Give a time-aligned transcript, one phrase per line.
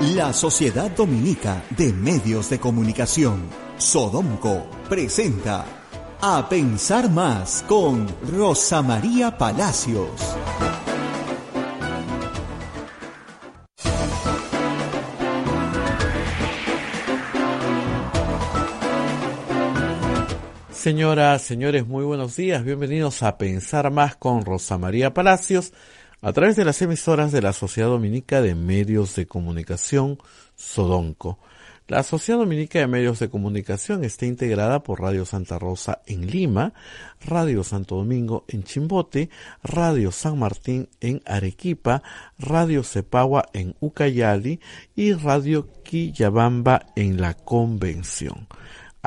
[0.00, 3.48] La Sociedad Dominica de Medios de Comunicación,
[3.78, 5.66] Sodomco, presenta
[6.20, 10.08] A Pensar Más con Rosa María Palacios.
[20.70, 22.64] Señoras, señores, muy buenos días.
[22.64, 25.72] Bienvenidos a Pensar Más con Rosa María Palacios
[26.20, 30.18] a través de las emisoras de la Sociedad Dominica de Medios de Comunicación,
[30.56, 31.38] Sodonco.
[31.86, 36.74] La Sociedad Dominica de Medios de Comunicación está integrada por Radio Santa Rosa en Lima,
[37.24, 39.30] Radio Santo Domingo en Chimbote,
[39.62, 42.02] Radio San Martín en Arequipa,
[42.38, 44.60] Radio Cepagua en Ucayali
[44.96, 48.48] y Radio Quillabamba en la Convención.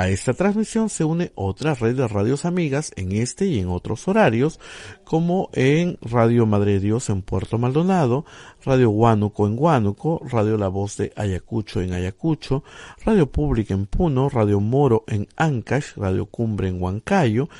[0.00, 4.08] A esta transmisión se une otra red de radios amigas en este y en otros
[4.08, 4.58] horarios,
[5.04, 8.24] como en Radio Madre Dios en Puerto Maldonado,
[8.64, 12.64] Radio Huánuco en Huánuco, Radio La Voz de Ayacucho en Ayacucho,
[13.04, 17.50] Radio Pública en Puno, Radio Moro en Ancash, Radio Cumbre en Huancayo,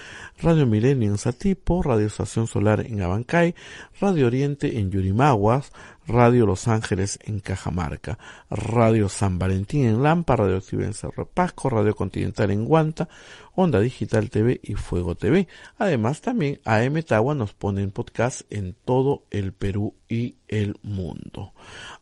[0.40, 3.54] Radio Milenio en Satipo, Radio Estación Solar en Abancay,
[4.00, 5.72] Radio Oriente en Yurimaguas,
[6.10, 8.18] Radio Los Ángeles en Cajamarca,
[8.50, 13.08] Radio San Valentín en Lampa, Radio Activa en Cerro Pasco, Radio Continental en Guanta,
[13.54, 15.46] Onda Digital TV y Fuego TV.
[15.78, 21.54] Además también AM Tagua nos pone en podcast en todo el Perú y el mundo.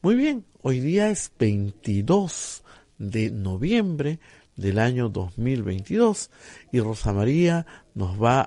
[0.00, 2.62] Muy bien, hoy día es 22
[2.98, 4.18] de noviembre
[4.58, 6.30] del año 2022
[6.72, 7.64] y Rosa María
[7.94, 8.40] nos va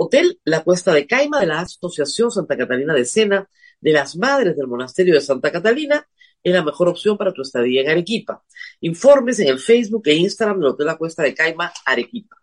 [0.00, 3.50] Hotel La Cuesta de Caima de la Asociación Santa Catalina de Sena
[3.81, 6.06] de las Madres del Monasterio de Santa Catalina
[6.41, 8.44] es la mejor opción para tu estadía en Arequipa.
[8.81, 12.36] Informes en el Facebook e Instagram del Hotel La Cuesta de Caima, Arequipa.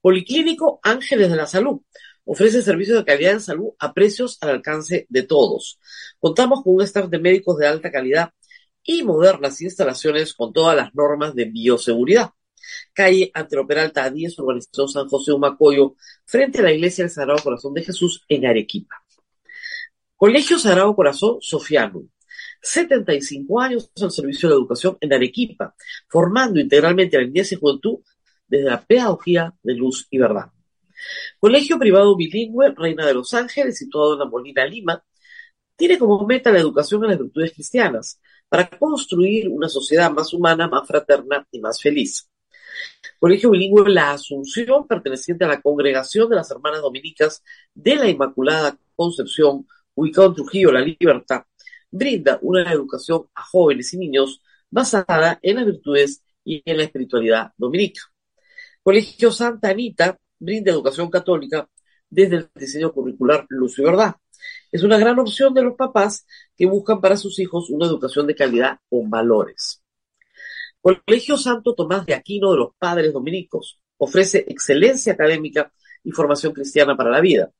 [0.00, 1.82] Policlínico Ángeles de la Salud.
[2.24, 5.78] Ofrece servicios de calidad en salud a precios al alcance de todos.
[6.18, 8.30] Contamos con un staff de médicos de alta calidad
[8.82, 12.30] y modernas instalaciones con todas las normas de bioseguridad
[12.92, 17.82] calle Anteroperalta 10, urbanización San José Humacoyo, frente a la iglesia del Sagrado Corazón de
[17.82, 19.02] Jesús en Arequipa.
[20.16, 22.04] Colegio Sagrado Corazón Sofiano.
[22.62, 25.74] 75 años al servicio de la educación en Arequipa,
[26.08, 27.98] formando integralmente a la niñez y juventud
[28.46, 30.52] desde la pedagogía de luz y verdad.
[31.40, 35.02] Colegio privado bilingüe Reina de los Ángeles, situado en la Molina, Lima,
[35.76, 40.68] tiene como meta la educación en las virtudes cristianas, para construir una sociedad más humana,
[40.68, 42.28] más fraterna y más feliz.
[43.18, 47.42] Colegio Bilingüe La Asunción, perteneciente a la Congregación de las Hermanas Dominicas
[47.74, 51.44] de la Inmaculada Concepción, ubicado en Trujillo, La Libertad,
[51.90, 57.52] brinda una educación a jóvenes y niños basada en las virtudes y en la espiritualidad
[57.56, 58.00] dominica.
[58.82, 61.68] Colegio Santa Anita brinda educación católica
[62.10, 64.16] desde el diseño curricular Luz y Verdad.
[64.72, 66.26] Es una gran opción de los papás
[66.56, 69.81] que buscan para sus hijos una educación de calidad con valores.
[70.82, 76.96] Colegio Santo Tomás de Aquino de los Padres Dominicos ofrece excelencia académica y formación cristiana
[76.96, 77.52] para la vida.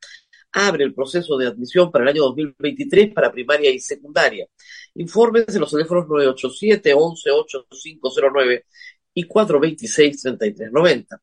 [0.50, 4.48] Abre el proceso de admisión para el año 2023 para primaria y secundaria.
[4.96, 8.66] Informes en los teléfonos 987 11 8509
[9.14, 11.20] y 426-3390.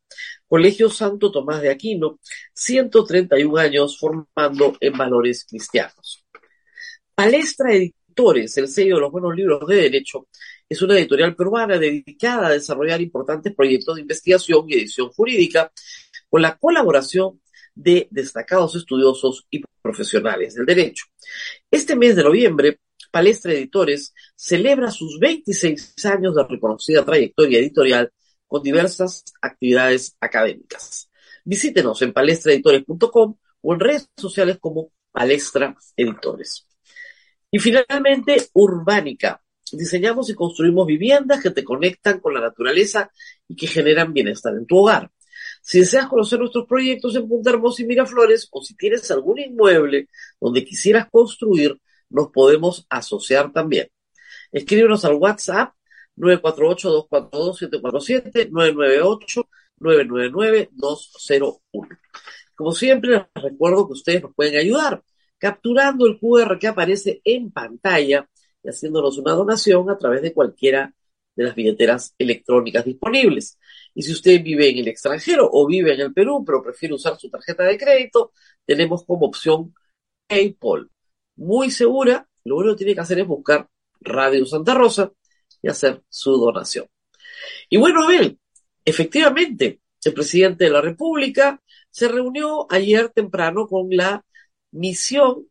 [0.48, 2.22] Colegio Santo Tomás de Aquino,
[2.54, 6.24] 131 años formando en valores cristianos.
[7.14, 10.28] Palestra Editores, el sello de los buenos libros de derecho,
[10.70, 15.72] es una editorial peruana dedicada a desarrollar importantes proyectos de investigación y edición jurídica
[16.30, 17.42] con la colaboración
[17.74, 21.06] de destacados estudiosos y profesionales del derecho.
[21.72, 22.80] Este mes de noviembre
[23.12, 28.12] Palestra Editores celebra sus 26 años de reconocida trayectoria editorial
[28.48, 31.10] con diversas actividades académicas.
[31.44, 36.68] Visítenos en palestraeditores.com o en redes sociales como Palestra Editores.
[37.52, 39.42] Y finalmente, Urbánica.
[39.72, 43.10] Diseñamos y construimos viviendas que te conectan con la naturaleza
[43.48, 45.12] y que generan bienestar en tu hogar.
[45.62, 50.08] Si deseas conocer nuestros proyectos en Punta Hermosa y Miraflores o si tienes algún inmueble
[50.40, 51.78] donde quisieras construir,
[52.10, 53.90] nos podemos asociar también.
[54.52, 55.74] Escríbenos al WhatsApp
[56.18, 58.50] 948-242-747,
[59.80, 61.60] 998-999-201.
[62.56, 65.04] Como siempre, les recuerdo que ustedes nos pueden ayudar
[65.40, 68.30] capturando el QR que aparece en pantalla
[68.64, 70.94] y haciéndonos una donación a través de cualquiera
[71.36, 73.58] de las billeteras electrónicas disponibles.
[73.94, 77.18] Y si usted vive en el extranjero o vive en el Perú, pero prefiere usar
[77.18, 78.34] su tarjeta de crédito,
[78.66, 79.74] tenemos como opción
[80.28, 80.90] PayPal
[81.40, 83.68] muy segura, lo único que tiene que hacer es buscar
[84.02, 85.12] Radio Santa Rosa
[85.62, 86.88] y hacer su donación.
[87.70, 88.38] Y bueno, Abel,
[88.84, 94.26] efectivamente, el presidente de la República se reunió ayer temprano con la
[94.72, 95.48] misión,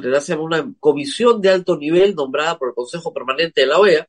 [0.00, 4.08] llama una comisión de alto nivel nombrada por el Consejo Permanente de la OEA,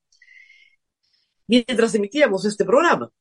[1.47, 3.11] mientras emitíamos este programa.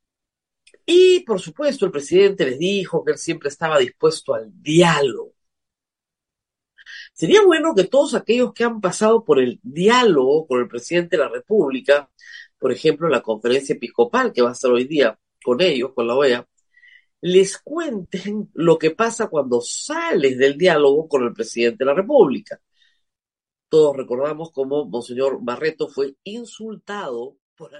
[0.86, 5.34] Y por supuesto, el presidente les dijo que él siempre estaba dispuesto al diálogo.
[7.12, 11.22] Sería bueno que todos aquellos que han pasado por el diálogo con el presidente de
[11.22, 12.10] la República,
[12.58, 16.14] por ejemplo, la conferencia episcopal que va a estar hoy día con ellos, con la
[16.16, 16.46] OEA,
[17.22, 22.60] les cuenten lo que pasa cuando sales del diálogo con el presidente de la República.
[23.68, 27.70] Todos recordamos cómo Monseñor Barreto fue insultado por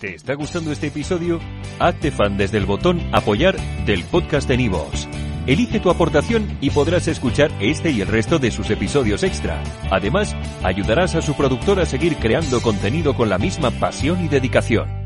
[0.00, 1.38] ¿Te está gustando este episodio?
[1.78, 5.06] Hazte fan desde el botón apoyar del podcast de Nivos.
[5.46, 9.62] Elige tu aportación y podrás escuchar este y el resto de sus episodios extra.
[9.90, 15.03] Además, ayudarás a su productor a seguir creando contenido con la misma pasión y dedicación.